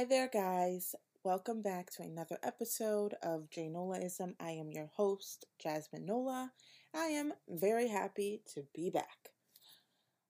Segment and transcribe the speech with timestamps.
[0.00, 0.94] Hi there, guys.
[1.24, 4.32] Welcome back to another episode of J Nolaism.
[4.40, 6.52] I am your host, Jasmine Nola.
[6.96, 9.28] I am very happy to be back.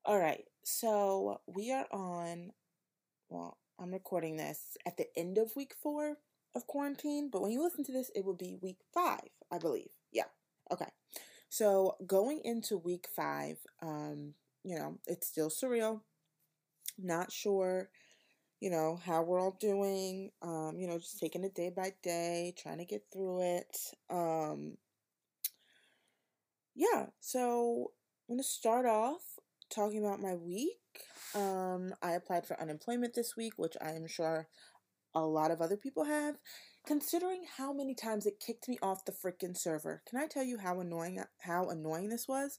[0.04, 2.50] All right, so we are on,
[3.28, 6.16] well, I'm recording this at the end of week four
[6.56, 9.92] of quarantine, but when you listen to this, it will be week five, I believe.
[10.10, 10.24] Yeah,
[10.72, 10.90] okay.
[11.48, 14.34] So going into week five, um,
[14.64, 16.00] you know, it's still surreal.
[16.98, 17.88] Not sure
[18.60, 22.54] you know, how we're all doing, um, you know, just taking it day by day,
[22.56, 23.76] trying to get through it.
[24.10, 24.76] Um,
[26.74, 27.92] yeah, so
[28.28, 29.22] I'm going to start off
[29.74, 30.76] talking about my week.
[31.34, 34.48] Um, I applied for unemployment this week, which I am sure
[35.14, 36.36] a lot of other people have.
[36.86, 40.58] Considering how many times it kicked me off the freaking server, can I tell you
[40.58, 42.58] how annoying how annoying this was?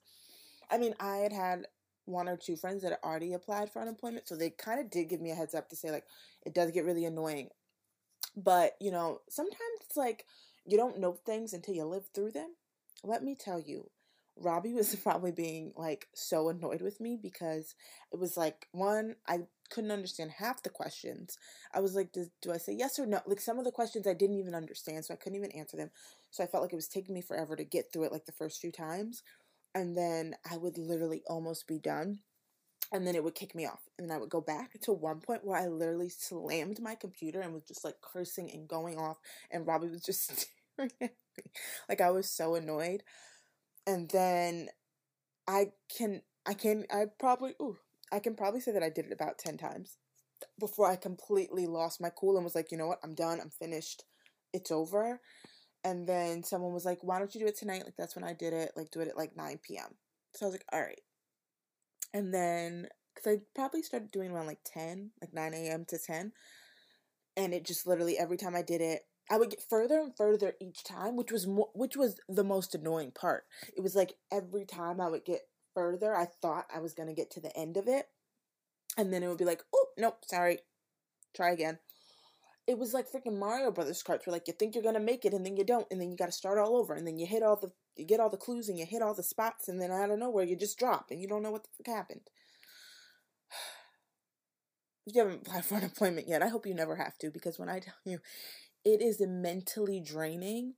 [0.70, 1.66] I mean, I had had
[2.12, 5.22] one or two friends that already applied for unemployment, so they kind of did give
[5.22, 6.06] me a heads up to say like
[6.45, 7.50] it does get really annoying.
[8.36, 10.26] But, you know, sometimes it's like
[10.66, 12.56] you don't know things until you live through them.
[13.03, 13.90] Let me tell you,
[14.38, 17.76] Robbie was probably being like so annoyed with me because
[18.12, 21.38] it was like one, I couldn't understand half the questions.
[21.73, 23.22] I was like, do I say yes or no?
[23.25, 25.92] Like some of the questions I didn't even understand, so I couldn't even answer them.
[26.30, 28.31] So I felt like it was taking me forever to get through it like the
[28.31, 29.23] first few times
[29.73, 32.19] and then I would literally almost be done.
[32.94, 33.80] And then it would kick me off.
[33.97, 37.39] And then I would go back to one point where I literally slammed my computer
[37.39, 39.17] and was just like cursing and going off.
[39.50, 40.25] And Robbie was just
[40.73, 41.44] staring at me.
[41.88, 43.03] Like I was so annoyed.
[43.88, 44.69] And then
[45.47, 47.78] I can, I can, I probably, ooh,
[48.11, 49.97] I can probably say that I did it about 10 times
[50.59, 53.50] before I completely lost my cool and was like, you know what, I'm done, I'm
[53.50, 54.03] finished,
[54.53, 55.19] it's over
[55.84, 57.84] and then someone was like, why don't you do it tonight?
[57.86, 58.72] Like, that's when I did it.
[58.76, 59.96] Like, do it at like 9 p.m.
[60.34, 61.02] So I was like, all right.
[62.14, 65.86] And then, because I probably started doing around like 10, like 9 a.m.
[65.86, 66.34] to 10.
[67.38, 70.53] And it just literally, every time I did it, I would get further and further
[70.59, 73.46] each time, which was mo- which was the most annoying part.
[73.75, 77.31] It was like every time I would get further, I thought I was gonna get
[77.31, 78.09] to the end of it,
[78.97, 80.59] and then it would be like, oh nope, sorry,
[81.34, 81.80] try again
[82.67, 85.33] it was like freaking Mario Brothers carts where like you think you're gonna make it
[85.33, 87.44] and then you don't and then you gotta start all over and then you hit
[87.44, 89.91] all the you get all the clues and you hit all the spots and then
[89.91, 92.22] out of nowhere you just drop and you don't know what the fuck happened.
[95.05, 97.69] If you haven't applied for unemployment yet, I hope you never have to because when
[97.69, 98.19] I tell you
[98.83, 100.75] it is mentally draining.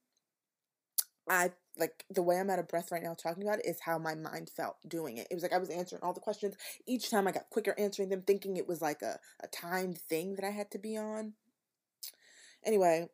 [1.29, 3.97] I like the way I'm out of breath right now talking about it is how
[3.97, 5.27] my mind felt doing it.
[5.31, 6.55] It was like I was answering all the questions.
[6.85, 10.35] Each time I got quicker answering them, thinking it was like a, a timed thing
[10.35, 11.33] that I had to be on.
[12.65, 13.09] Anyway,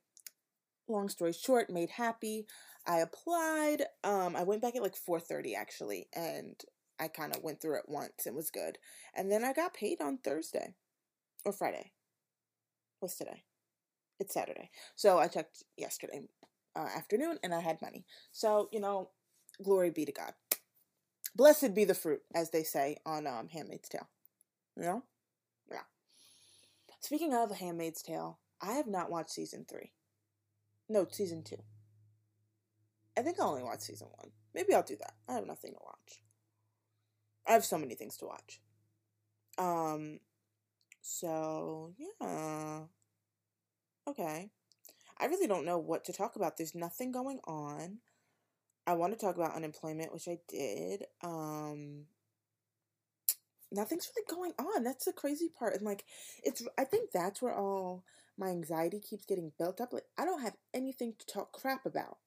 [0.87, 2.45] long story short, made happy.
[2.85, 3.83] I applied.
[4.03, 6.55] Um, I went back at like 4:30 actually, and
[6.99, 8.77] I kind of went through it once and was good.
[9.15, 10.75] And then I got paid on Thursday
[11.45, 11.91] or Friday.
[12.99, 13.43] What's today?
[14.19, 14.69] It's Saturday.
[14.95, 16.23] So I checked yesterday
[16.75, 18.05] uh, afternoon and I had money.
[18.31, 19.11] So, you know,
[19.63, 20.33] glory be to God.
[21.35, 24.09] Blessed be the fruit, as they say on um, Handmaid's Tale.
[24.75, 25.03] You know?
[25.71, 25.83] Yeah.
[26.99, 29.91] Speaking of Handmaid's Tale, I have not watched season three.
[30.87, 31.61] No, season two.
[33.17, 34.31] I think I only watched season one.
[34.53, 35.13] Maybe I'll do that.
[35.27, 36.23] I have nothing to watch.
[37.47, 38.61] I have so many things to watch.
[39.57, 40.19] Um,
[41.01, 42.81] so yeah.
[44.07, 44.49] Okay.
[45.19, 46.57] I really don't know what to talk about.
[46.57, 47.97] There's nothing going on.
[48.87, 51.05] I want to talk about unemployment, which I did.
[51.21, 52.05] Um,
[53.71, 54.83] nothing's really going on.
[54.83, 55.75] That's the crazy part.
[55.75, 56.05] And like,
[56.43, 58.03] it's, I think that's where all
[58.39, 59.93] my anxiety keeps getting built up.
[59.93, 62.17] Like I don't have anything to talk crap about.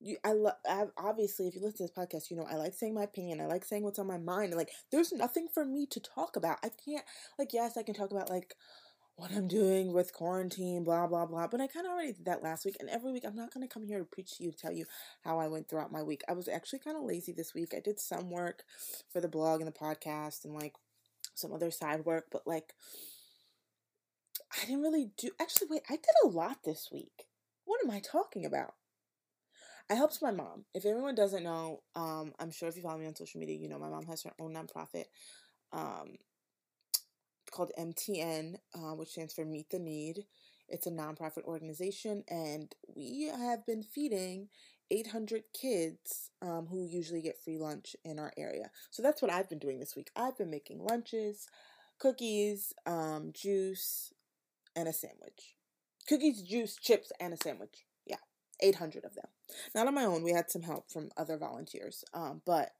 [0.00, 0.54] You, I love.
[0.96, 3.40] Obviously, if you listen to this podcast, you know I like saying my opinion.
[3.40, 4.54] I like saying what's on my mind.
[4.54, 6.58] like, there's nothing for me to talk about.
[6.62, 7.04] I can't.
[7.38, 8.54] Like, yes, I can talk about like
[9.16, 11.48] what I'm doing with quarantine, blah blah blah.
[11.48, 13.66] But I kind of already did that last week, and every week I'm not gonna
[13.66, 14.86] come here to preach to you, tell you
[15.24, 16.22] how I went throughout my week.
[16.28, 17.74] I was actually kind of lazy this week.
[17.76, 18.62] I did some work
[19.12, 20.74] for the blog and the podcast, and like
[21.34, 22.74] some other side work, but like
[24.52, 25.30] I didn't really do.
[25.40, 27.26] Actually, wait, I did a lot this week.
[27.64, 28.74] What am I talking about?
[29.90, 30.64] I helped my mom.
[30.74, 33.68] If everyone doesn't know, um, I'm sure if you follow me on social media, you
[33.68, 35.04] know my mom has her own nonprofit
[35.72, 36.16] um,
[37.50, 40.24] called MTN, uh, which stands for Meet the Need.
[40.68, 44.48] It's a nonprofit organization, and we have been feeding
[44.90, 48.70] 800 kids um, who usually get free lunch in our area.
[48.90, 50.10] So that's what I've been doing this week.
[50.14, 51.46] I've been making lunches,
[51.98, 54.12] cookies, um, juice,
[54.78, 55.56] and a sandwich.
[56.08, 57.84] Cookies, juice, chips, and a sandwich.
[58.06, 58.16] Yeah,
[58.62, 59.26] 800 of them.
[59.74, 60.22] Not on my own.
[60.22, 62.04] We had some help from other volunteers.
[62.14, 62.70] Um, but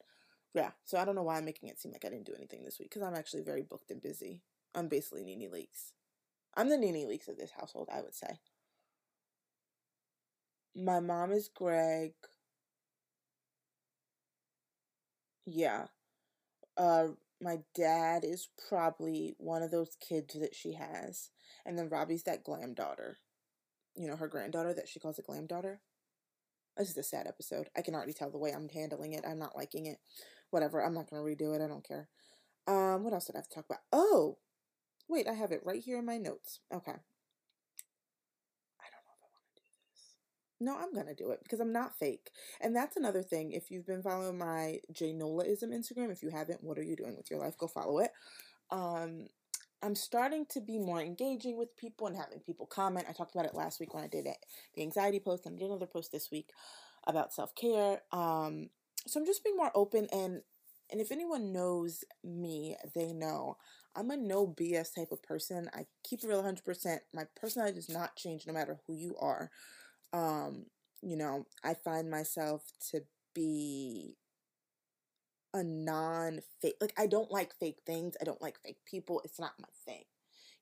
[0.55, 2.65] yeah, so I don't know why I'm making it seem like I didn't do anything
[2.65, 4.43] this week because I'm actually very booked and busy.
[4.75, 5.93] I'm basically Nene Leakes.
[6.56, 8.39] I'm the Nene Leakes of this household, I would say.
[10.77, 12.12] My mom is Greg.
[15.47, 15.87] Yeah.
[16.77, 17.09] Uh,
[17.40, 21.31] my dad is probably one of those kids that she has.
[21.64, 23.19] And then Robbie's that glam daughter.
[23.94, 25.81] You know, her granddaughter that she calls a glam daughter.
[26.76, 27.69] This is a sad episode.
[27.76, 29.25] I can already tell the way I'm handling it.
[29.29, 29.99] I'm not liking it.
[30.50, 30.85] Whatever.
[30.85, 31.62] I'm not going to redo it.
[31.62, 32.08] I don't care.
[32.67, 33.81] Um, what else did I have to talk about?
[33.93, 34.38] Oh,
[35.08, 36.61] wait, I have it right here in my notes.
[36.73, 36.94] Okay.
[40.60, 42.31] No, I'm gonna do it because I'm not fake.
[42.60, 43.52] And that's another thing.
[43.52, 47.16] If you've been following my J Nolaism Instagram, if you haven't, what are you doing
[47.16, 47.56] with your life?
[47.58, 48.10] Go follow it.
[48.70, 49.26] Um,
[49.82, 53.06] I'm starting to be more engaging with people and having people comment.
[53.08, 54.38] I talked about it last week when I did it,
[54.75, 56.50] the anxiety post, and I did another post this week
[57.06, 58.02] about self care.
[58.12, 58.70] Um,
[59.06, 60.43] so I'm just being more open and
[60.90, 63.58] and if anyone knows me, they know
[63.94, 65.69] I'm a no BS type of person.
[65.75, 66.99] I keep it real 100%.
[67.12, 69.50] My personality does not change no matter who you are
[70.12, 70.66] um,
[71.02, 73.02] you know, I find myself to
[73.34, 74.16] be
[75.55, 78.16] a non fake like I don't like fake things.
[78.20, 79.20] I don't like fake people.
[79.25, 80.05] It's not my thing.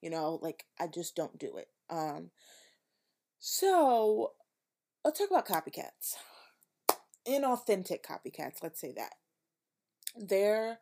[0.00, 1.68] You know, like I just don't do it.
[1.90, 2.30] Um
[3.38, 4.32] so
[5.04, 6.16] let's talk about copycats.
[7.26, 9.14] Inauthentic copycats, let's say that.
[10.16, 10.78] There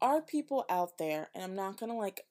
[0.00, 2.24] are people out there, and I'm not gonna like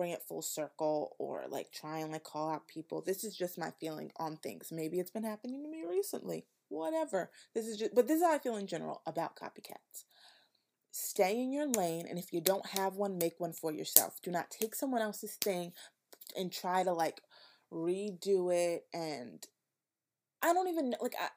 [0.00, 3.02] bring it full circle or like try and like call out people.
[3.02, 4.72] This is just my feeling on things.
[4.72, 6.46] Maybe it's been happening to me recently.
[6.70, 7.30] Whatever.
[7.54, 10.04] This is just but this is how I feel in general about copycats.
[10.90, 14.22] Stay in your lane and if you don't have one, make one for yourself.
[14.22, 15.74] Do not take someone else's thing
[16.34, 17.20] and try to like
[17.70, 19.46] redo it and
[20.42, 21.28] I don't even like I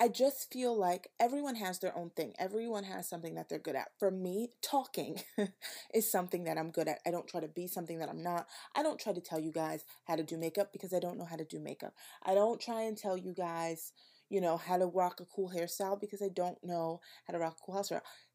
[0.00, 2.32] I just feel like everyone has their own thing.
[2.38, 3.88] Everyone has something that they're good at.
[3.98, 5.20] For me, talking
[5.94, 7.00] is something that I'm good at.
[7.04, 8.46] I don't try to be something that I'm not.
[8.76, 11.24] I don't try to tell you guys how to do makeup because I don't know
[11.24, 11.94] how to do makeup.
[12.24, 13.92] I don't try and tell you guys,
[14.30, 17.56] you know, how to rock a cool hairstyle because I don't know how to rock
[17.60, 17.74] a cool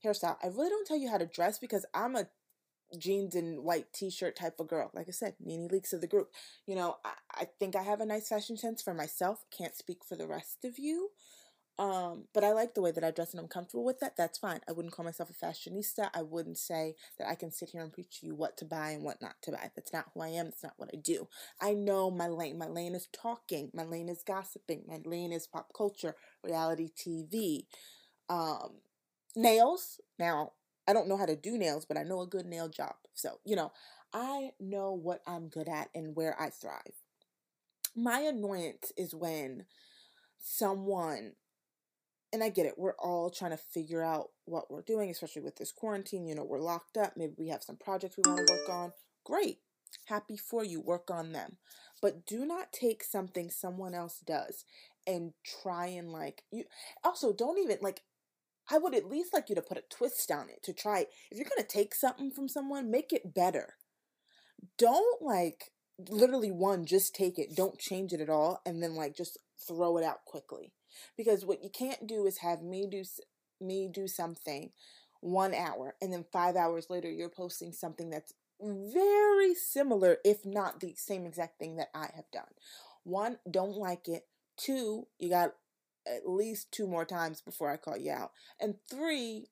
[0.04, 0.38] hairstyle.
[0.44, 2.28] I really don't tell you how to dress because I'm a
[2.98, 4.92] jeans and white t-shirt type of girl.
[4.94, 6.30] Like I said, Nene Leakes of the group.
[6.68, 9.46] You know, I, I think I have a nice fashion sense for myself.
[9.58, 11.10] Can't speak for the rest of you.
[11.80, 14.16] Um, but I like the way that I dress and I'm comfortable with that.
[14.16, 14.60] That's fine.
[14.70, 16.10] I wouldn't call myself a fashionista.
[16.14, 18.92] I wouldn't say that I can sit here and preach to you what to buy
[18.92, 19.72] and what not to buy.
[19.76, 20.46] That's not who I am.
[20.46, 21.28] That's not what I do.
[21.60, 22.60] I know my lane.
[22.60, 23.72] My lane is talking.
[23.74, 24.84] My lane is gossiping.
[24.88, 27.66] My lane is pop culture, reality TV,
[28.30, 28.74] um,
[29.36, 30.00] nails.
[30.20, 30.52] Now,
[30.88, 32.96] I don't know how to do nails, but I know a good nail job.
[33.16, 33.72] So, you know,
[34.14, 36.94] I know what I'm good at and where I thrive.
[37.96, 39.66] My annoyance is when
[40.40, 41.34] someone
[42.34, 42.74] and I get it.
[42.78, 46.26] We're all trying to figure out what we're doing, especially with this quarantine.
[46.26, 47.14] You know, we're locked up.
[47.16, 48.92] Maybe we have some projects we want to work on.
[49.24, 49.60] Great.
[50.06, 50.82] Happy for you.
[50.82, 51.58] Work on them.
[52.02, 54.66] But do not take something someone else does
[55.06, 56.64] and try and like you
[57.04, 58.02] also don't even like
[58.72, 61.38] I would at least like you to put a twist on it to try if
[61.38, 63.76] you're going to take something from someone, make it better.
[64.78, 65.72] Don't like
[66.10, 69.38] literally one just take it, don't change it at all and then like just
[69.68, 70.74] throw it out quickly
[71.18, 73.04] because what you can't do is have me do
[73.62, 74.72] me do something
[75.22, 80.80] one hour and then five hours later you're posting something that's very similar if not
[80.80, 82.44] the same exact thing that i have done.
[83.04, 84.28] One don't like it.
[84.58, 85.54] Two you got
[86.06, 88.32] at least two more times before i call you out.
[88.60, 89.48] And three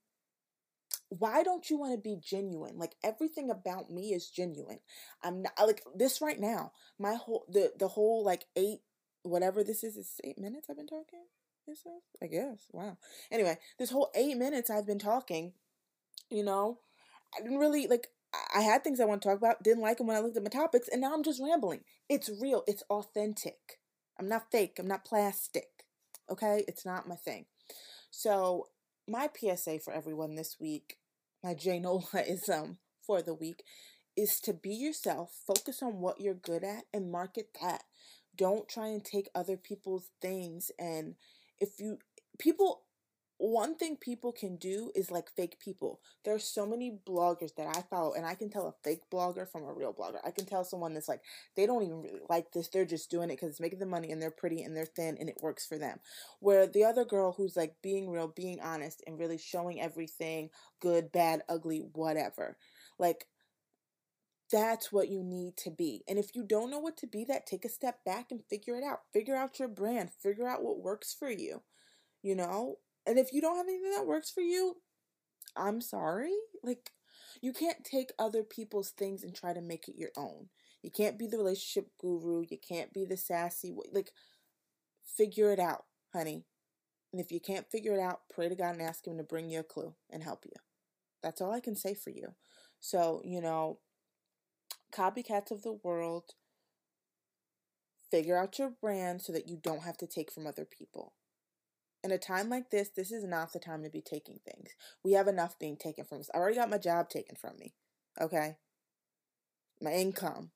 [1.09, 2.77] why don't you want to be genuine?
[2.77, 4.79] Like everything about me is genuine.
[5.21, 8.81] I'm not like this right now my whole the the whole like eight
[9.23, 11.23] whatever this is, it's eight minutes I've been talking.
[11.67, 11.83] Is
[12.21, 12.67] I guess.
[12.73, 12.97] Wow.
[13.31, 15.53] Anyway, this whole eight minutes I've been talking,
[16.29, 16.79] you know,
[17.37, 18.07] I didn't really like.
[18.55, 20.43] I had things I want to talk about, didn't like them when I looked at
[20.43, 21.81] my topics, and now I'm just rambling.
[22.09, 22.63] It's real.
[22.65, 23.79] It's authentic.
[24.17, 24.77] I'm not fake.
[24.79, 25.85] I'm not plastic.
[26.29, 26.63] Okay?
[26.67, 27.45] It's not my thing.
[28.09, 28.67] So,
[29.07, 30.97] my PSA for everyone this week,
[31.43, 31.83] my J
[32.53, 33.63] um for the week,
[34.15, 37.83] is to be yourself, focus on what you're good at, and market that.
[38.41, 40.71] Don't try and take other people's things.
[40.79, 41.13] And
[41.59, 41.99] if you,
[42.39, 42.81] people,
[43.37, 45.99] one thing people can do is like fake people.
[46.25, 49.65] There's so many bloggers that I follow, and I can tell a fake blogger from
[49.65, 50.17] a real blogger.
[50.25, 51.21] I can tell someone that's like,
[51.55, 52.67] they don't even really like this.
[52.69, 55.17] They're just doing it because it's making them money and they're pretty and they're thin
[55.19, 55.99] and it works for them.
[56.39, 61.11] Where the other girl who's like being real, being honest, and really showing everything good,
[61.11, 62.57] bad, ugly, whatever.
[62.97, 63.27] Like,
[64.51, 66.03] that's what you need to be.
[66.07, 68.75] And if you don't know what to be that, take a step back and figure
[68.75, 68.99] it out.
[69.13, 71.61] Figure out your brand, figure out what works for you.
[72.21, 72.75] You know?
[73.05, 74.77] And if you don't have anything that works for you,
[75.55, 76.33] I'm sorry.
[76.63, 76.91] Like
[77.41, 80.49] you can't take other people's things and try to make it your own.
[80.81, 82.43] You can't be the relationship guru.
[82.49, 83.73] You can't be the sassy.
[83.91, 84.11] Like,
[85.05, 86.45] figure it out, honey.
[87.11, 89.49] And if you can't figure it out, pray to God and ask Him to bring
[89.49, 90.53] you a clue and help you.
[91.21, 92.29] That's all I can say for you.
[92.79, 93.79] So, you know,
[94.91, 96.33] copycats of the world,
[98.09, 101.13] figure out your brand so that you don't have to take from other people.
[102.03, 104.71] In a time like this, this is not the time to be taking things.
[105.03, 106.29] We have enough being taken from us.
[106.33, 107.75] I already got my job taken from me.
[108.19, 108.57] Okay?
[109.81, 110.51] My income.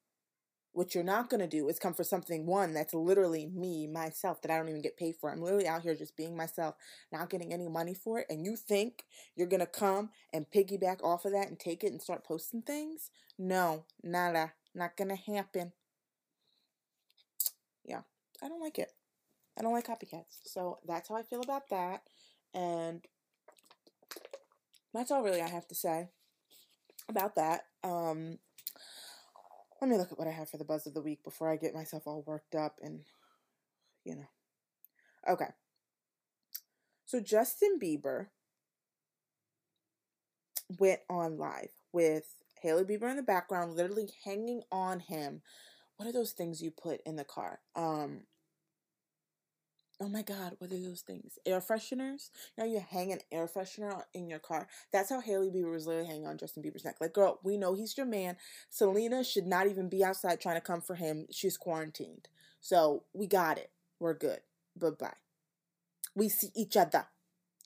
[0.76, 4.42] What you're not going to do is come for something, one, that's literally me, myself,
[4.42, 5.32] that I don't even get paid for.
[5.32, 6.76] I'm literally out here just being myself,
[7.14, 8.28] not getting any money for it.
[8.30, 9.06] And you think
[9.38, 12.62] you're going to come and piggyback off of that and take it and start posting
[12.62, 13.10] things?
[13.40, 14.52] No, nada.
[14.76, 15.72] Not going to happen.
[17.86, 18.02] Yeah,
[18.44, 18.92] I don't like it.
[19.58, 20.42] I don't like copycats.
[20.44, 22.02] So that's how I feel about that.
[22.54, 23.02] And
[24.94, 26.10] that's all really I have to say
[27.08, 27.62] about that.
[27.82, 28.40] Um,
[29.82, 31.58] let me look at what I have for the buzz of the week before I
[31.58, 33.02] get myself all worked up and,
[34.04, 34.28] you know.
[35.28, 35.50] Okay.
[37.06, 38.28] So Justin Bieber
[40.80, 42.24] went on live with
[42.62, 45.42] Hailey Bieber in the background, literally hanging on him.
[45.98, 47.60] What are those things you put in the car?
[47.76, 48.22] Um,
[50.02, 51.40] Oh my God, what are those things?
[51.46, 52.30] Air fresheners?
[52.58, 54.68] Now you hang an air freshener in your car.
[54.92, 56.98] That's how Hailey Bieber was literally hanging on Justin Bieber's neck.
[57.00, 58.36] Like, girl, we know he's your man.
[58.70, 61.28] Selena should not even be outside trying to come for him.
[61.32, 62.28] She's quarantined.
[62.60, 63.72] So we got it.
[64.00, 64.40] We're good.
[64.78, 65.14] Bye bye.
[66.14, 67.06] We see each other.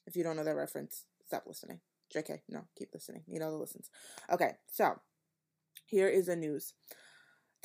[0.06, 1.80] If you don't know that reference, stop listening.
[2.16, 3.24] JK, no, keep listening.
[3.28, 3.90] You know the listens.
[4.32, 5.00] Okay, so
[5.86, 6.74] here is a news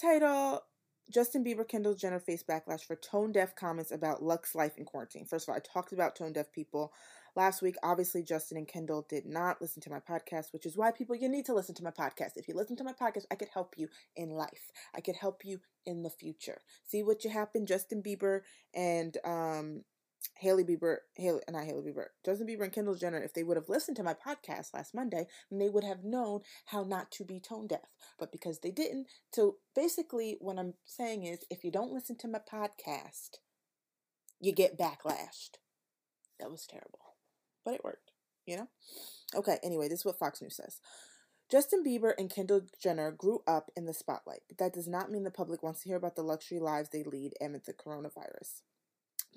[0.01, 0.63] title
[1.11, 5.27] Justin Bieber, Kendall Jenner face backlash for tone deaf comments about Lux life in quarantine.
[5.27, 6.93] First of all, I talked about tone deaf people
[7.37, 7.77] last week.
[7.83, 11.29] Obviously, Justin and Kendall did not listen to my podcast, which is why people, you
[11.29, 12.33] need to listen to my podcast.
[12.37, 14.71] If you listen to my podcast, I could help you in life.
[14.95, 16.59] I could help you in the future.
[16.85, 18.41] See what you happen, Justin Bieber
[18.75, 19.85] and um
[20.37, 23.69] Hailey Bieber, Hailey, not Hailey Bieber, Justin Bieber and Kendall Jenner, if they would have
[23.69, 27.41] listened to my podcast last Monday, then they would have known how not to be
[27.41, 27.95] tone deaf.
[28.19, 32.29] But because they didn't, so basically what I'm saying is if you don't listen to
[32.29, 33.39] my podcast,
[34.41, 35.59] you get backlashed.
[36.41, 37.17] That was terrible.
[37.65, 38.11] But it worked,
[38.47, 38.69] you know?
[39.35, 40.81] Okay, anyway, this is what Fox News says.
[41.51, 45.25] Justin Bieber and Kendall Jenner grew up in the spotlight, but that does not mean
[45.25, 48.63] the public wants to hear about the luxury lives they lead amid the coronavirus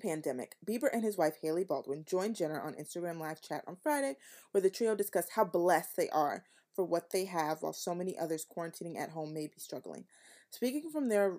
[0.00, 4.16] pandemic, Bieber and his wife Hailey Baldwin joined Jenner on Instagram live chat on Friday,
[4.52, 8.16] where the trio discussed how blessed they are for what they have while so many
[8.18, 10.04] others quarantining at home may be struggling.
[10.50, 11.38] Speaking from their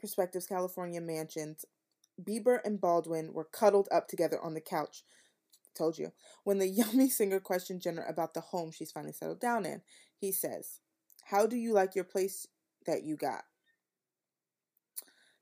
[0.00, 1.64] perspectives, California mansions,
[2.22, 5.02] Bieber and Baldwin were cuddled up together on the couch.
[5.74, 6.12] Told you.
[6.44, 9.82] When the yummy singer questioned Jenner about the home she's finally settled down in,
[10.16, 10.80] he says,
[11.24, 12.46] How do you like your place
[12.86, 13.44] that you got?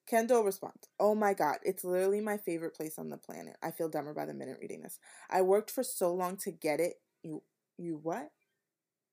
[0.06, 3.56] Kendall responds, Oh my god, it's literally my favorite place on the planet.
[3.62, 4.98] I feel dumber by the minute reading this.
[5.30, 6.94] I worked for so long to get it.
[7.22, 7.42] You
[7.78, 8.30] you what?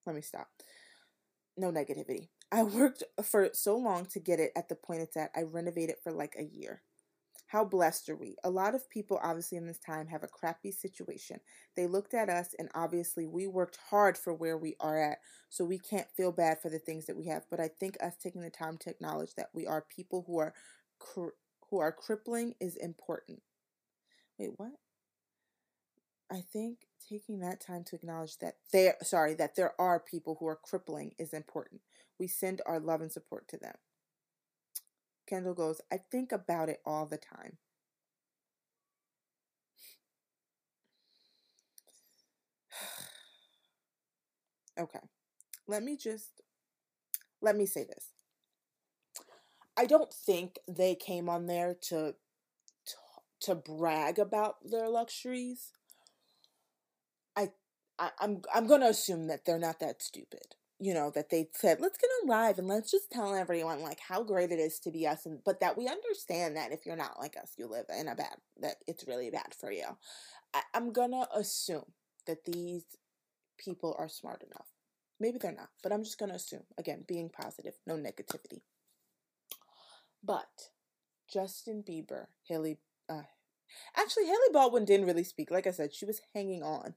[0.05, 0.50] Let me stop.
[1.58, 2.29] No negativity.
[2.51, 5.31] I worked for so long to get it at the point it's at.
[5.36, 6.81] I renovated for like a year.
[7.48, 8.38] How blessed are we?
[8.43, 11.39] A lot of people, obviously, in this time have a crappy situation.
[11.75, 15.19] They looked at us, and obviously, we worked hard for where we are at,
[15.50, 17.46] so we can't feel bad for the things that we have.
[17.50, 20.53] But I think us taking the time to acknowledge that we are people who are
[21.15, 23.41] who are crippling is important.
[24.38, 24.72] Wait, what?
[26.32, 26.79] I think
[27.10, 31.13] taking that time to acknowledge that there sorry, that there are people who are crippling
[31.18, 31.82] is important.
[32.20, 33.75] We send our love and support to them.
[35.27, 37.58] Kendall goes, I think about it all the time.
[44.79, 45.00] okay.
[45.68, 46.41] Let me just
[47.41, 48.12] let me say this.
[49.79, 52.15] I don't think they came on there to
[52.86, 52.95] to,
[53.43, 55.71] to brag about their luxuries.
[57.38, 57.51] I,
[57.98, 60.55] I I'm I'm gonna assume that they're not that stupid.
[60.79, 64.01] You know that they said let's get on live and let's just tell everyone like
[64.05, 66.98] how great it is to be us, and but that we understand that if you're
[66.98, 69.86] not like us, you live in a bad that it's really bad for you.
[70.53, 71.93] I, I'm gonna assume
[72.27, 72.83] that these
[73.57, 74.67] people are smart enough.
[75.21, 78.59] Maybe they're not, but I'm just gonna assume again, being positive, no negativity.
[80.23, 80.69] But
[81.31, 83.23] Justin Bieber, Hailey, uh,
[83.95, 85.51] actually, Hailey Baldwin didn't really speak.
[85.51, 86.95] Like I said, she was hanging on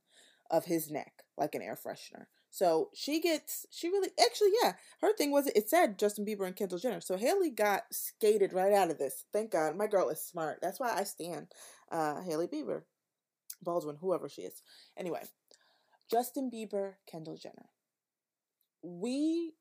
[0.51, 2.27] of his neck like an air freshener.
[2.51, 6.55] So she gets, she really, actually, yeah, her thing was it said Justin Bieber and
[6.55, 7.01] Kendall Jenner.
[7.01, 9.25] So Hailey got skated right out of this.
[9.33, 9.77] Thank God.
[9.77, 10.59] My girl is smart.
[10.61, 11.47] That's why I stand
[11.91, 12.83] uh, Hailey Bieber,
[13.63, 14.63] Baldwin, whoever she is.
[14.99, 15.23] Anyway,
[16.11, 17.71] Justin Bieber, Kendall Jenner.
[18.83, 19.55] We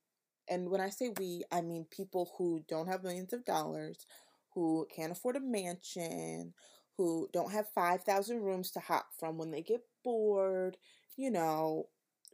[0.51, 4.05] and when I say we, I mean people who don't have millions of dollars,
[4.53, 6.53] who can't afford a mansion,
[6.98, 10.77] who don't have 5,000 rooms to hop from when they get bored,
[11.17, 11.88] you know,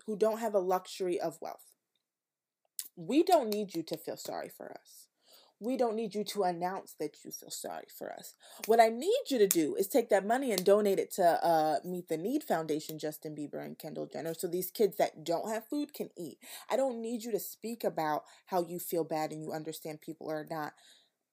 [0.08, 1.72] who don't have a luxury of wealth.
[2.96, 5.07] We don't need you to feel sorry for us.
[5.60, 8.36] We don't need you to announce that you feel sorry for us.
[8.68, 11.80] What I need you to do is take that money and donate it to uh,
[11.84, 15.68] Meet the Need Foundation, Justin Bieber and Kendall Jenner, so these kids that don't have
[15.68, 16.38] food can eat.
[16.70, 20.30] I don't need you to speak about how you feel bad and you understand people
[20.30, 20.74] are not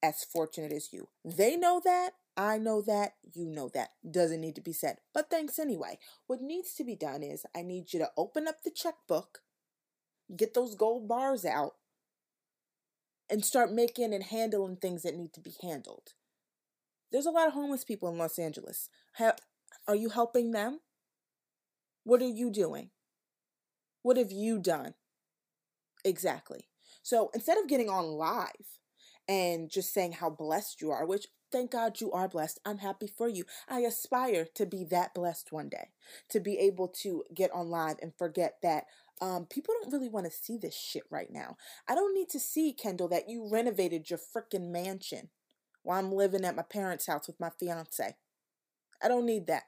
[0.01, 1.07] as fortunate as you.
[1.23, 2.11] They know that.
[2.37, 3.13] I know that.
[3.33, 3.91] You know that.
[4.09, 4.97] Doesn't need to be said.
[5.13, 5.99] But thanks anyway.
[6.27, 9.39] What needs to be done is I need you to open up the checkbook,
[10.35, 11.75] get those gold bars out,
[13.29, 16.13] and start making and handling things that need to be handled.
[17.11, 18.89] There's a lot of homeless people in Los Angeles.
[19.17, 19.35] Ha-
[19.87, 20.79] are you helping them?
[22.03, 22.91] What are you doing?
[24.01, 24.93] What have you done?
[26.03, 26.67] Exactly.
[27.01, 28.79] So instead of getting on live
[29.27, 32.59] and just saying how blessed you are, which thank God you are blessed.
[32.65, 33.45] I'm happy for you.
[33.67, 35.89] I aspire to be that blessed one day,
[36.29, 38.85] to be able to get on live and forget that
[39.21, 41.57] um, people don't really want to see this shit right now.
[41.87, 45.29] I don't need to see, Kendall, that you renovated your freaking mansion
[45.83, 48.15] while I'm living at my parents' house with my fiance.
[49.01, 49.63] I don't need that.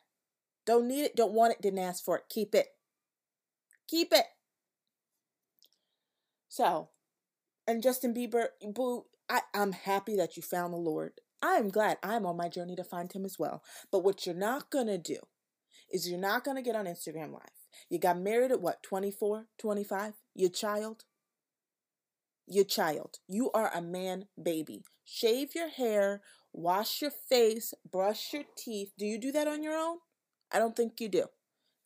[0.66, 2.24] Don't need it, don't want it, didn't ask for it.
[2.30, 2.68] Keep it.
[3.88, 4.26] Keep it.
[6.50, 6.90] So,
[7.66, 11.14] and Justin Bieber, boo, I, I'm happy that you found the Lord.
[11.42, 13.64] I'm glad I'm on my journey to find him as well.
[13.92, 15.20] But what you're not going to do
[15.92, 17.57] is you're not going to get on Instagram Live
[17.90, 20.14] you got married at what, 24, 25?
[20.36, 21.04] Your child?
[22.48, 23.20] Your child.
[23.28, 24.84] You are a man baby.
[25.04, 26.22] Shave your hair,
[26.54, 28.94] wash your face, brush your teeth.
[28.98, 29.98] Do you do that on your own?
[30.52, 31.26] I don't think you do.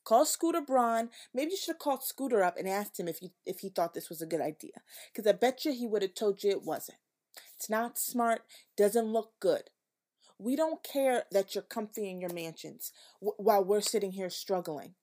[0.03, 1.09] Call Scooter Braun.
[1.33, 3.93] Maybe you should have called Scooter up and asked him if you if he thought
[3.93, 4.81] this was a good idea.
[5.13, 6.97] Because I bet you he would have told you it wasn't.
[7.55, 8.41] It's not smart,
[8.75, 9.69] doesn't look good.
[10.39, 14.95] We don't care that you're comfy in your mansions while we're sitting here struggling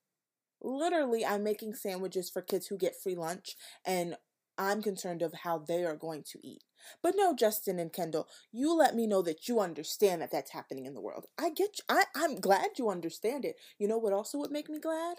[0.62, 4.16] literally I'm making sandwiches for kids who get free lunch and
[4.56, 6.64] I'm concerned of how they are going to eat.
[7.02, 10.84] But no, Justin and Kendall, you let me know that you understand that that's happening
[10.84, 11.26] in the world.
[11.38, 11.84] I get you.
[11.88, 13.56] I, I'm glad you understand it.
[13.78, 15.18] You know what also would make me glad?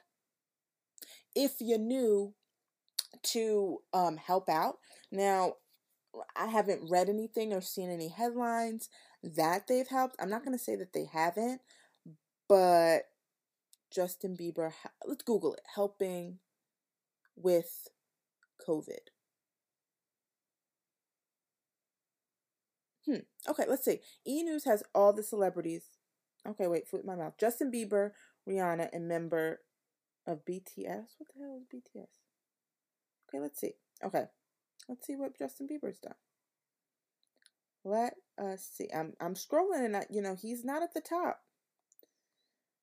[1.36, 2.34] If you knew
[3.24, 4.78] to um, help out.
[5.12, 5.54] Now,
[6.36, 8.90] I haven't read anything or seen any headlines
[9.24, 10.16] that they've helped.
[10.20, 11.62] I'm not going to say that they haven't,
[12.48, 13.04] but
[13.92, 14.72] Justin Bieber,
[15.06, 16.40] let's Google it, helping
[17.36, 17.88] with
[18.68, 19.10] COVID.
[23.06, 23.20] Hmm.
[23.48, 24.00] Okay, let's see.
[24.28, 25.90] E News has all the celebrities.
[26.48, 27.34] Okay, wait, flip my mouth.
[27.40, 28.12] Justin Bieber,
[28.48, 29.62] Rihanna, and member
[30.28, 31.08] of BTS.
[31.18, 32.08] What the hell is BTS?
[33.30, 33.74] Okay, let's see.
[34.04, 34.26] Okay,
[34.88, 36.14] let's see what Justin Bieber's done.
[37.84, 38.90] Let us see.
[38.96, 41.42] I'm I'm scrolling and I, you know he's not at the top.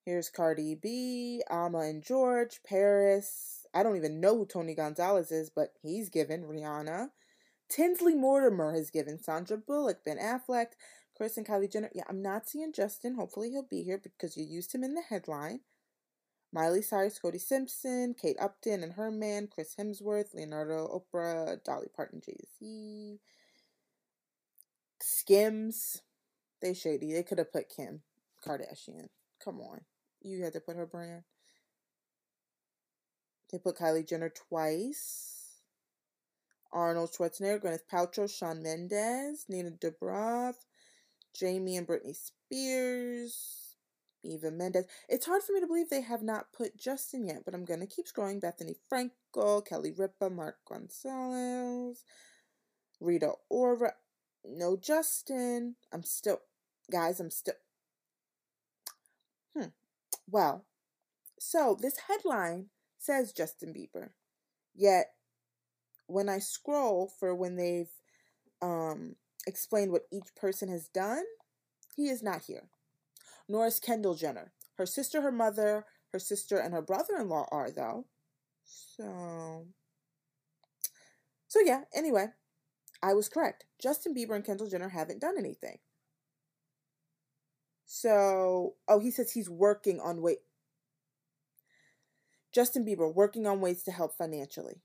[0.07, 3.67] Here's Cardi B, Alma and George, Paris.
[3.75, 7.09] I don't even know who Tony Gonzalez is, but he's given Rihanna.
[7.69, 10.75] Tinsley Mortimer has given Sandra Bullock, Ben Affleck,
[11.17, 11.91] Chris and Kylie Jenner.
[11.93, 13.17] Yeah, I'm not seeing Justin.
[13.17, 15.63] Hopefully he'll be here because you used him in the headline.
[16.53, 22.21] Miley Cyrus, Cody Simpson, Kate Upton and her man, Chris Hemsworth, Leonardo, Oprah, Dolly Parton,
[22.25, 23.19] Jay Z,
[25.01, 26.03] Skims.
[26.63, 27.13] They shady.
[27.13, 28.03] They could have put Kim
[28.47, 29.09] Kardashian.
[29.45, 29.81] Come on.
[30.23, 31.23] You had to put her brand.
[33.51, 35.37] They put Kylie Jenner twice.
[36.73, 40.55] Arnold Schwarzenegger, Gwyneth Paltrow, Shawn Mendes, Nina Dobrev,
[41.35, 43.77] Jamie and Britney Spears,
[44.23, 44.87] Eva Mendes.
[45.09, 47.81] It's hard for me to believe they have not put Justin yet, but I'm going
[47.81, 48.43] to keep scrolling.
[48.43, 52.05] Bethenny Frankel, Kelly Ripa, Mark Gonzalez,
[53.01, 53.95] Rita Ora.
[54.45, 55.77] No Justin.
[55.93, 56.41] I'm still,
[56.91, 57.55] guys, I'm still,
[59.57, 59.69] hmm.
[60.29, 60.65] Well,
[61.39, 62.67] so this headline
[62.99, 64.11] says Justin Bieber.
[64.75, 65.07] Yet
[66.07, 67.91] when I scroll for when they've
[68.63, 71.25] um, explained what each person has done,
[71.97, 72.69] he is not here.
[73.49, 74.53] Nor is Kendall Jenner.
[74.77, 78.07] Her sister, her mother, her sister, and her brother in law are, though.
[78.65, 79.67] So.
[81.49, 82.27] So, yeah, anyway,
[83.03, 83.65] I was correct.
[83.81, 85.79] Justin Bieber and Kendall Jenner haven't done anything.
[87.87, 90.39] So, oh, he says he's working on wait.
[92.53, 94.83] Justin Bieber working on ways to help financially.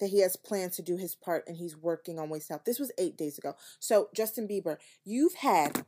[0.00, 2.64] That he has plans to do his part and he's working on ways to help.
[2.64, 3.54] This was eight days ago.
[3.78, 5.84] So, Justin Bieber, you've had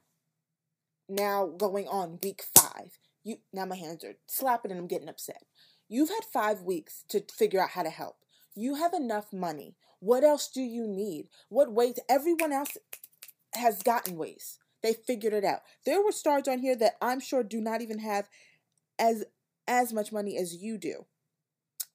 [1.08, 2.98] now going on week five.
[3.24, 5.42] You now my hands are slapping and I'm getting upset.
[5.88, 8.16] You've had five weeks to figure out how to help.
[8.54, 9.74] You have enough money.
[9.98, 11.26] What else do you need?
[11.48, 11.98] What ways?
[12.08, 12.76] Everyone else
[13.54, 14.58] has gotten ways.
[14.84, 15.62] They figured it out.
[15.86, 18.28] There were stars on here that I'm sure do not even have
[18.98, 19.24] as
[19.66, 21.06] as much money as you do.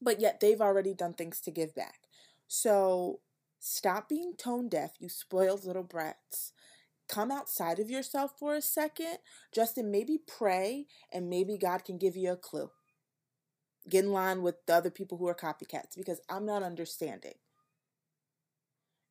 [0.01, 1.99] But yet they've already done things to give back.
[2.47, 3.19] So
[3.59, 6.51] stop being tone deaf, you spoiled little brats.
[7.07, 9.19] Come outside of yourself for a second.
[9.53, 12.71] Justin, maybe pray and maybe God can give you a clue.
[13.87, 17.35] Get in line with the other people who are copycats because I'm not understanding.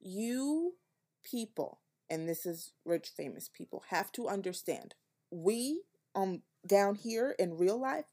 [0.00, 0.74] You
[1.22, 1.78] people
[2.10, 4.94] and this is rich famous people have to understand
[5.30, 5.82] we
[6.14, 8.04] um down here in real life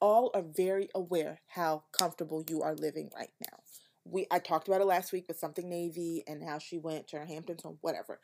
[0.00, 3.58] all are very aware how comfortable you are living right now.
[4.04, 7.18] We i talked about it last week with something navy and how she went to
[7.18, 8.20] her hamptons home whatever.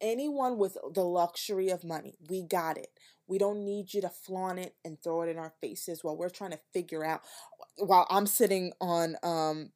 [0.00, 2.90] Anyone with the luxury of money we got it.
[3.26, 6.28] We don't need you to flaunt it and throw it in our faces while we're
[6.28, 7.22] trying to figure out
[7.76, 9.70] while i'm sitting on um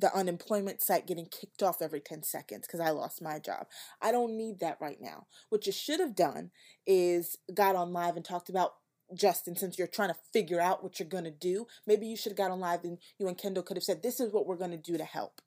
[0.00, 3.66] the unemployment site getting kicked off every 10 seconds because I lost my job.
[4.00, 5.26] I don't need that right now.
[5.50, 6.50] What you should have done
[6.86, 8.74] is got on live and talked about
[9.14, 12.30] Justin, since you're trying to figure out what you're going to do, maybe you should
[12.30, 14.56] have got on live and you and Kendall could have said, This is what we're
[14.56, 15.40] going to do to help.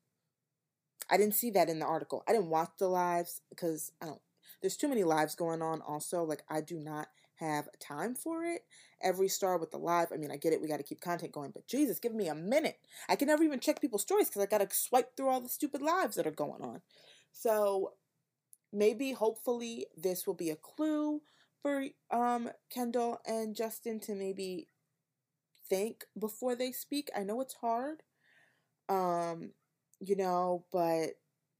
[1.09, 2.23] I didn't see that in the article.
[2.27, 4.21] I didn't watch the lives because I don't,
[4.61, 6.23] there's too many lives going on also.
[6.23, 7.07] Like, I do not
[7.43, 8.61] have time for it.
[9.01, 11.31] Every star with the live, I mean, I get it, we got to keep content
[11.33, 12.77] going, but Jesus, give me a minute.
[13.09, 15.49] I can never even check people's stories because I got to swipe through all the
[15.49, 16.81] stupid lives that are going on.
[17.31, 17.93] So
[18.71, 21.21] maybe, hopefully, this will be a clue
[21.61, 24.67] for um, Kendall and Justin to maybe
[25.69, 27.09] think before they speak.
[27.15, 28.03] I know it's hard,
[28.89, 29.51] um,
[29.99, 31.11] you know, but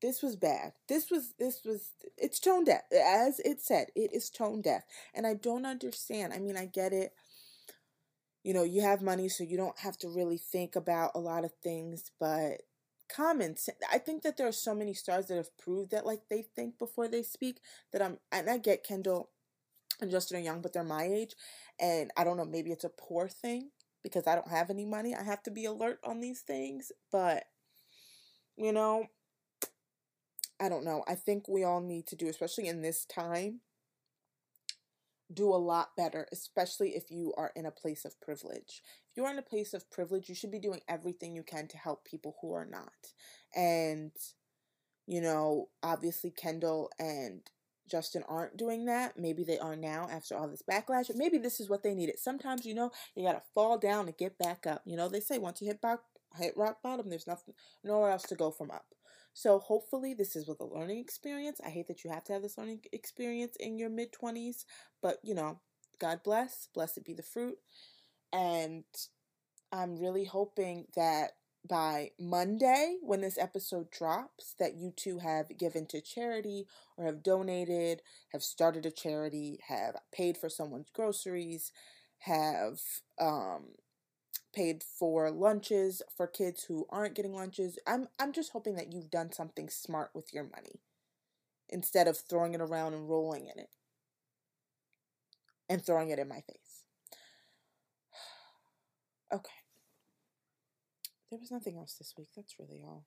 [0.03, 0.73] this was bad.
[0.89, 2.81] This was this was it's tone deaf.
[2.91, 4.83] As it said, it is tone deaf.
[5.15, 6.33] And I don't understand.
[6.33, 7.13] I mean, I get it.
[8.43, 11.45] You know, you have money so you don't have to really think about a lot
[11.45, 12.63] of things, but
[13.07, 13.55] common.
[13.89, 16.77] I think that there are so many stars that have proved that like they think
[16.77, 17.61] before they speak
[17.93, 19.29] that I'm and I get Kendall
[20.01, 21.33] and Justin are young, but they're my age.
[21.79, 23.69] And I don't know, maybe it's a poor thing
[24.03, 25.15] because I don't have any money.
[25.15, 26.91] I have to be alert on these things.
[27.09, 27.45] But
[28.57, 29.07] you know,
[30.59, 31.03] I don't know.
[31.07, 33.61] I think we all need to do, especially in this time,
[35.33, 38.81] do a lot better, especially if you are in a place of privilege.
[39.09, 41.77] If you're in a place of privilege, you should be doing everything you can to
[41.77, 42.91] help people who are not.
[43.55, 44.11] And,
[45.07, 47.41] you know, obviously, Kendall and
[47.89, 49.17] Justin aren't doing that.
[49.17, 51.09] Maybe they are now after all this backlash.
[51.15, 52.19] Maybe this is what they needed.
[52.19, 54.81] Sometimes, you know, you got to fall down and get back up.
[54.85, 55.99] You know, they say once you hit back,
[56.37, 58.85] hit rock bottom, there's nothing, nowhere else to go from up.
[59.33, 61.59] So hopefully this is with a learning experience.
[61.65, 64.65] I hate that you have to have this learning experience in your mid 20s,
[65.01, 65.59] but you know,
[65.99, 67.57] God bless, blessed be the fruit.
[68.31, 68.83] And
[69.71, 71.31] I'm really hoping that
[71.67, 76.67] by Monday, when this episode drops, that you two have given to charity
[76.97, 78.01] or have donated,
[78.33, 81.71] have started a charity, have paid for someone's groceries,
[82.19, 82.79] have
[83.19, 83.67] um,
[84.53, 87.79] paid for lunches for kids who aren't getting lunches.
[87.87, 90.81] I'm I'm just hoping that you've done something smart with your money
[91.69, 93.69] instead of throwing it around and rolling in it
[95.69, 96.83] and throwing it in my face.
[99.33, 99.51] okay.
[101.29, 102.29] There was nothing else this week.
[102.35, 103.05] That's really all.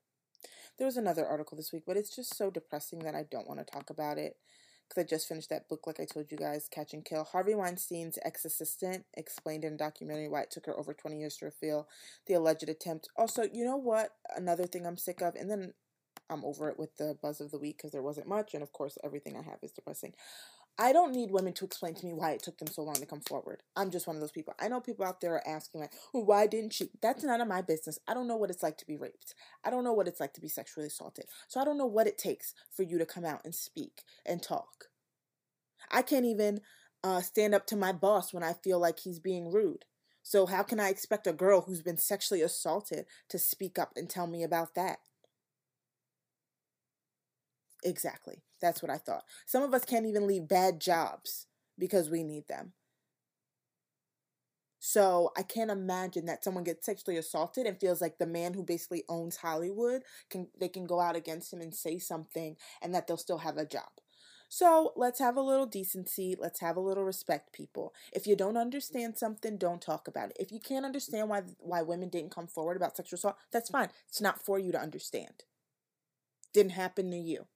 [0.79, 3.61] There was another article this week, but it's just so depressing that I don't want
[3.61, 4.37] to talk about it
[4.89, 7.25] because I just finished that book, like I told you guys, Catch and Kill.
[7.25, 11.37] Harvey Weinstein's ex assistant explained in a documentary why it took her over 20 years
[11.39, 11.89] to reveal
[12.27, 13.09] the alleged attempt.
[13.17, 14.11] Also, you know what?
[14.37, 15.73] Another thing I'm sick of, and then
[16.29, 18.73] I'm over it with the buzz of the week because there wasn't much, and of
[18.73, 20.15] course, everything I have is depressing.
[20.79, 23.07] I don't need women to explain to me why it took them so long to
[23.07, 23.63] come forward.
[23.75, 24.55] I'm just one of those people.
[24.61, 26.91] I know people out there are asking, like, why didn't you?
[27.01, 27.99] That's none of my business.
[28.07, 29.35] I don't know what it's like to be raped.
[29.65, 31.27] I don't know what it's like to be sexually assaulted.
[31.49, 34.43] So I don't know what it takes for you to come out and speak and
[34.43, 34.87] talk.
[35.91, 36.61] I can't even
[37.03, 39.85] uh, stand up to my boss when I feel like he's being rude.
[40.23, 44.11] So how can I expect a girl who's been sexually assaulted to speak up and
[44.11, 44.99] tell me about that?
[47.87, 48.43] Exactly.
[48.61, 49.25] That's what I thought.
[49.47, 51.47] Some of us can't even leave bad jobs
[51.79, 52.75] because we need them.
[54.79, 58.63] So I can't imagine that someone gets sexually assaulted and feels like the man who
[58.63, 63.07] basically owns Hollywood can they can go out against him and say something and that
[63.07, 63.89] they'll still have a job.
[64.49, 66.37] So let's have a little decency.
[66.39, 67.93] Let's have a little respect, people.
[68.13, 70.37] If you don't understand something, don't talk about it.
[70.39, 73.89] If you can't understand why why women didn't come forward about sexual assault, that's fine.
[74.09, 75.45] It's not for you to understand.
[76.53, 77.47] Didn't happen to you.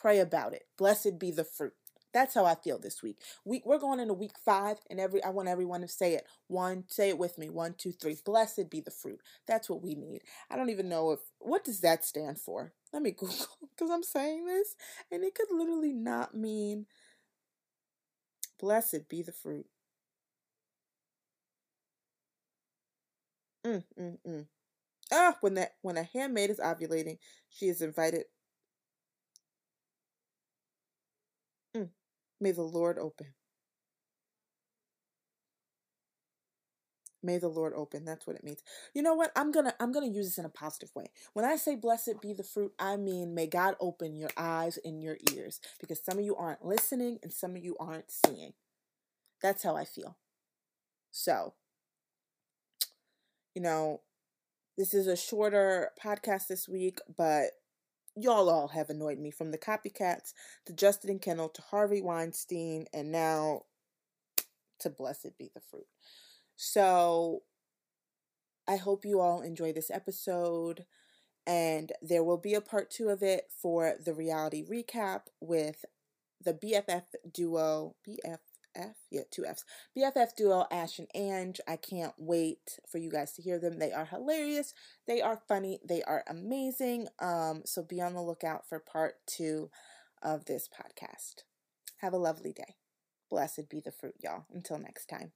[0.00, 0.64] Pray about it.
[0.78, 1.74] Blessed be the fruit.
[2.12, 3.18] That's how I feel this week.
[3.44, 6.26] Week we're going into week five, and every I want everyone to say it.
[6.48, 7.48] One, say it with me.
[7.50, 8.16] One, two, three.
[8.24, 9.20] Blessed be the fruit.
[9.46, 10.22] That's what we need.
[10.50, 12.72] I don't even know if what does that stand for.
[12.92, 13.36] Let me Google
[13.76, 14.74] because I'm saying this,
[15.12, 16.86] and it could literally not mean
[18.60, 19.66] blessed be the fruit.
[23.64, 24.46] Mm, mm, mm.
[25.12, 27.18] Ah, when that when a handmaid is ovulating,
[27.50, 28.26] she is invited.
[31.76, 31.90] Mm.
[32.40, 33.34] May the Lord open.
[37.22, 38.04] May the Lord open.
[38.04, 38.62] That's what it means.
[38.94, 39.30] You know what?
[39.36, 41.06] I'm gonna I'm gonna use this in a positive way.
[41.34, 45.02] When I say blessed be the fruit, I mean may God open your eyes and
[45.02, 48.54] your ears because some of you aren't listening and some of you aren't seeing.
[49.42, 50.16] That's how I feel.
[51.12, 51.54] So,
[53.54, 54.00] you know,
[54.78, 57.50] this is a shorter podcast this week, but
[58.22, 60.32] y'all all have annoyed me from the copycats
[60.66, 63.62] to Justin and Kendall to Harvey Weinstein and now
[64.80, 65.86] to Blessed Be the Fruit.
[66.56, 67.42] So
[68.66, 70.84] I hope you all enjoy this episode.
[71.46, 75.84] And there will be a part two of it for the reality recap with
[76.42, 77.02] the BFF
[77.32, 78.38] duo, BF
[78.74, 79.64] F, yeah, two F's.
[79.96, 81.60] BFF duo Ash and Ange.
[81.66, 83.78] I can't wait for you guys to hear them.
[83.78, 84.74] They are hilarious.
[85.06, 85.80] They are funny.
[85.86, 87.08] They are amazing.
[87.18, 89.70] Um, so be on the lookout for part two
[90.22, 91.44] of this podcast.
[91.98, 92.76] Have a lovely day.
[93.30, 94.44] Blessed be the fruit, y'all.
[94.52, 95.32] Until next time.